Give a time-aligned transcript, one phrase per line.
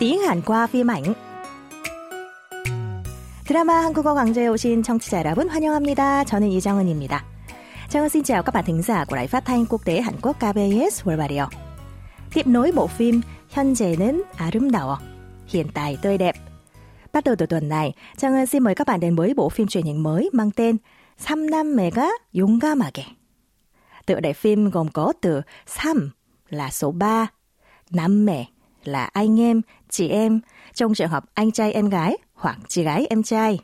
[0.00, 1.14] tiếng Hàn qua phim ảnh.
[3.46, 6.24] 드라마 한국어 강좌에 오신 청취자 여러분 환영합니다.
[6.24, 7.24] 저는 이정은입니다.
[7.88, 10.36] Chào xin chào các bạn thính giả của Đài Phát thanh Quốc tế Hàn Quốc
[10.36, 11.48] KBS World Radio.
[12.34, 13.20] Tiếp nối bộ phim
[13.50, 14.96] 현재는 아름다워,
[15.46, 16.34] hiện tại tươi đẹp.
[17.12, 19.66] Bắt đầu từ tuần này, Trang Ân xin mời các bạn đến với bộ phim
[19.66, 20.76] truyền hình mới mang tên
[21.18, 23.04] 삼남매가 용감하게.
[24.06, 26.10] Tựa đề phim gồm có từ 삼
[26.48, 27.26] là số 3,
[27.90, 28.44] 남매
[28.83, 30.39] là anh em, chị em,
[30.73, 33.59] trong trường hợp anh trai em gái hoặc chị gái em trai.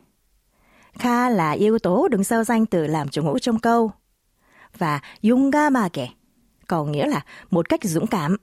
[0.93, 3.91] Kha là yếu tố đứng sau danh từ làm chủ ngữ trong câu.
[4.77, 6.07] Và Yunga mà kể,
[6.67, 8.35] còn nghĩa là một cách dũng cảm.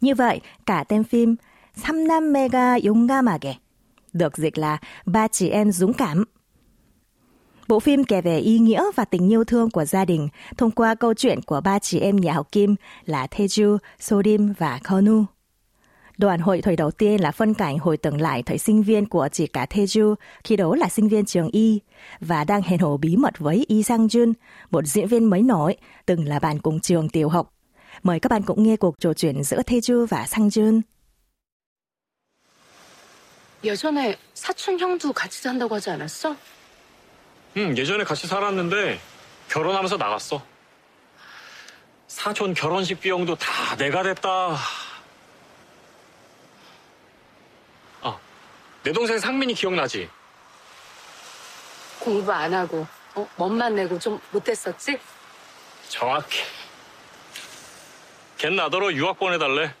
[0.00, 1.36] Như vậy, cả tên phim
[1.76, 3.54] Samnam Mega Yunga mà kể
[4.14, 6.24] được dịch là ba chị em dũng cảm.
[7.68, 10.94] Bộ phim kể về ý nghĩa và tình yêu thương của gia đình thông qua
[10.94, 12.74] câu chuyện của ba chị em nhà học Kim
[13.04, 15.24] là Theju, Sodim và Konu.
[16.17, 19.29] Đoạn hội thời đầu tiên là phân cảnh hồi tưởng lại thời sinh viên của
[19.31, 21.79] chị cả Teju khi đó là sinh viên trường Y
[22.19, 24.33] và đang hẹn hò bí mật với Y Sang Jun,
[24.71, 27.53] một diễn viên mới nổi, từng là bạn cùng trường tiểu học.
[28.03, 30.81] Mời các bạn cũng nghe cuộc trò chuyện giữa Teju và Sang Jun.
[33.63, 36.35] 예전에 사촌 형도 같이 산다고 하지 않았어?
[37.57, 38.99] 응, 예전에 같이 살았는데
[39.49, 40.41] 결혼하면서 나갔어.
[42.07, 44.55] 사촌 결혼식 비용도 다 내가 냈다.
[48.84, 50.10] 내 동생 상민이 기억나지?
[51.98, 53.26] 공부 안 하고 어?
[53.36, 55.00] 멋만 내고 좀 못했었지?
[55.88, 56.44] 정확해.
[58.36, 59.74] 걘 나더러 유학 보내달래.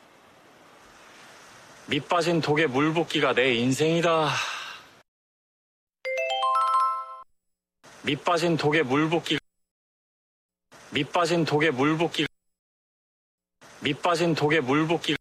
[1.86, 4.30] 밑 빠진 독에 물 붓기가 내 인생이다.
[8.04, 9.38] 밑 빠진 독에 물 붓기.
[10.92, 12.26] 밑 빠진 독에 물 붓기.
[13.80, 15.14] 밑 빠진 독에 물 붓기.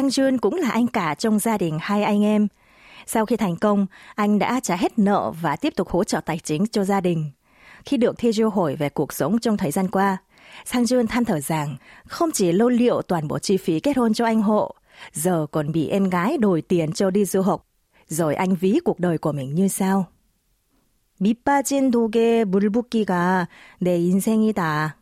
[0.00, 2.48] Sang Jun cũng là anh cả trong gia đình hai anh em.
[3.06, 6.38] Sau khi thành công, anh đã trả hết nợ và tiếp tục hỗ trợ tài
[6.38, 7.30] chính cho gia đình.
[7.84, 10.16] Khi được Taejo hỏi về cuộc sống trong thời gian qua,
[10.64, 11.76] Sang Jun than thở rằng
[12.06, 14.74] không chỉ lô liệu toàn bộ chi phí kết hôn cho anh hộ,
[15.12, 17.66] giờ còn bị em gái đổi tiền cho đi du học.
[18.08, 20.06] Rồi anh ví cuộc đời của mình như sau.
[21.18, 23.48] 밑빠진 독에 물 붓기가
[23.80, 24.96] 내 인생이다.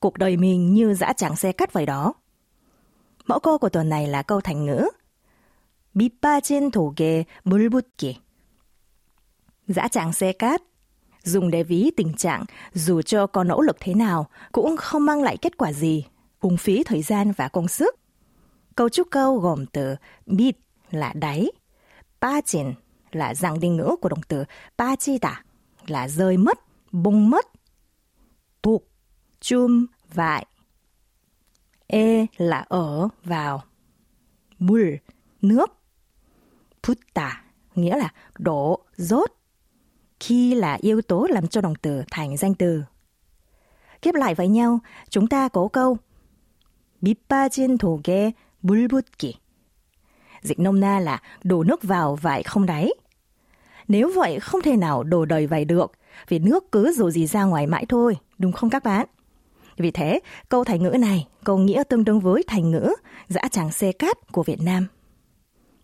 [0.00, 2.14] Cuộc đời mình như dã tràng xe cắt vậy đó.
[3.26, 4.88] Mẫu câu của tuần này là câu thành ngữ.
[5.96, 8.20] 밑빠진 독에 물 붓기.
[9.68, 10.62] Dã tràng xe cát
[11.22, 12.44] dùng để ví tình trạng
[12.74, 16.04] dù cho có nỗ lực thế nào cũng không mang lại kết quả gì,
[16.40, 17.94] uổng phí thời gian và công sức.
[18.74, 19.96] Câu trúc câu gồm từ
[20.26, 20.56] mít
[20.90, 21.50] là đáy,
[22.20, 22.74] 빠진
[23.12, 24.44] là dạng định ngữ của động từ
[24.78, 25.44] 빠지다
[25.86, 26.58] là rơi mất,
[26.92, 27.46] bung mất.
[28.62, 28.82] 독,
[29.40, 30.46] chum, vại.
[31.90, 33.62] E là ở, vào.
[34.58, 34.96] 물,
[35.42, 35.72] nước.
[36.82, 37.30] 붓다
[37.74, 39.30] nghĩa là đổ, rốt.
[40.20, 42.82] Khi là yếu tố làm cho động từ thành danh từ.
[44.02, 44.78] Kiếp lại với nhau,
[45.08, 45.96] chúng ta có câu
[47.00, 49.34] 밑빠진 독에 물 붓기.
[50.42, 52.90] Dịch nôm na là đổ nước vào vải không đáy.
[53.88, 55.92] Nếu vậy không thể nào đổ đầy vải được,
[56.28, 59.06] vì nước cứ dù gì ra ngoài mãi thôi, đúng không các bạn?
[59.81, 60.19] Vì thế,
[60.49, 62.93] câu thành ngữ này có nghĩa tương đương với thành ngữ
[63.27, 64.87] dã tràng xe cát của Việt Nam.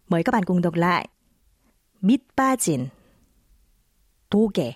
[0.09, 1.08] Mời các bạn cùng đọc lại.
[2.02, 2.88] Mít ba triển
[4.30, 4.74] Tô ghẻ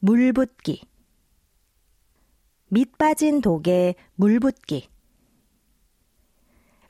[0.00, 0.82] Bùl bút kỳ
[2.70, 4.82] Mít ba triển tô ghẻ Bùl bút kỳ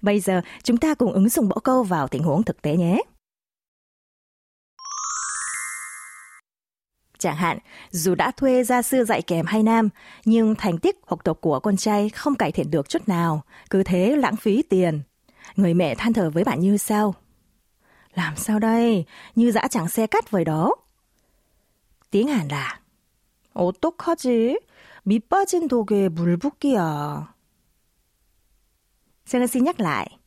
[0.02, 3.00] Bây giờ, chúng ta cùng ứng dụng bỏ câu vào tình huống thực tế nhé.
[7.19, 7.57] Chẳng hạn,
[7.91, 9.89] dù đã thuê gia sư dạy kèm hai năm,
[10.25, 13.83] nhưng thành tích học tập của con trai không cải thiện được chút nào, cứ
[13.83, 15.01] thế lãng phí tiền.
[15.55, 17.15] Người mẹ than thở với bạn như sau.
[18.13, 19.05] Làm sao đây?
[19.35, 20.75] Như dã chẳng xe cắt vậy đó.
[22.11, 22.79] Tiếng Hàn là
[23.53, 24.57] 어떡하지?
[25.05, 27.33] 밑 빠진 독에 물 붓기야.
[29.25, 30.19] 제가 xin nhắc lại.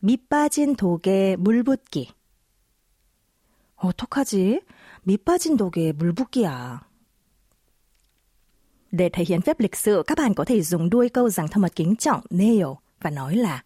[0.00, 2.08] 밑 빠진 독에 물 붓기.
[3.76, 4.60] 어떡하지?
[5.06, 6.78] 밑 빠진 독에 물 붓기야.
[8.90, 11.62] Để thể hiện phép lịch sự, các bạn có thể dùng đuôi câu rằng thân
[11.62, 13.64] mật kính trọng 네요 và nói là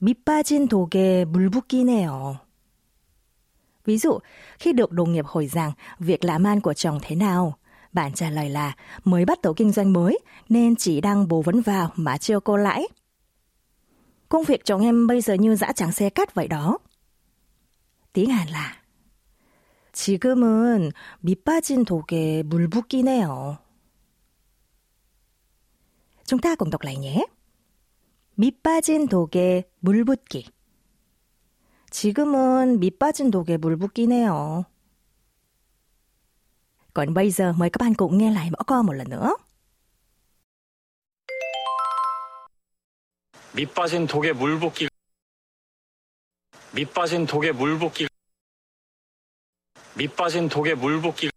[0.00, 2.34] 밑 빠진 독에 물 붓기네요.
[3.84, 4.18] Ví dụ,
[4.58, 7.58] khi được đồng nghiệp hỏi rằng việc làm ăn của chồng thế nào,
[7.92, 10.18] bạn trả lời là mới bắt đầu kinh doanh mới
[10.48, 12.88] nên chỉ đang bù vấn vào mà chưa cô lãi.
[14.28, 16.78] Công việc chồng em bây giờ như dã tràng xe cắt vậy đó.
[18.12, 18.76] tiếng Hàn là
[19.93, 23.57] 지금은 밑 빠진 독에 물 붓기네요.
[26.71, 27.25] Đọc lại nhé.
[28.35, 30.49] 밑 빠진 독에 물 붓기.
[31.91, 34.65] 지금은 밑 빠진 독에 물 붓기네요.
[36.93, 39.35] Còn bây giờ mời các bạn cùng nghe lại mẫu câu một lần nữa.
[43.53, 44.87] 밑 빠진 독에 물 붓기
[46.73, 48.07] 밑 빠진 독에 물 붓기
[49.96, 51.30] 밑 빠진 독에 물 붓기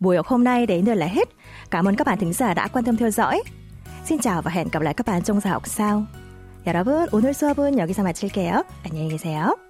[0.00, 1.28] Buổi học hôm nay đến đây là hết.
[1.70, 3.42] Cảm ơn các bạn thính giả đã quan tâm theo dõi.
[4.04, 6.06] Xin chào và hẹn gặp lại các bạn trong giờ học sau.
[6.66, 8.62] 여러분, 오늘 수업은 여기서 마칠게요.
[8.84, 9.61] 안녕히 계세요.